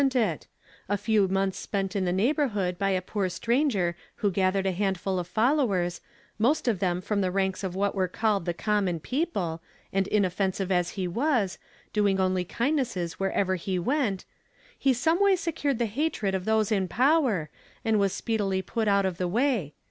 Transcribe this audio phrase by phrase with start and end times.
[0.01, 0.41] n rV/'
[0.89, 5.31] ^^^ ^««»ths spent in the neighborhood by a poor stranger who gathered a handful of
[5.31, 6.01] folowei s,
[6.39, 9.61] most of them from the ranks of what are called the common people,
[9.93, 11.59] and inof fensive as he was,
[11.93, 14.25] doing only kindnesses wherever he went,
[14.75, 17.51] he someway secured the hatred of those m power,
[17.85, 19.75] and was speedily put out of the way.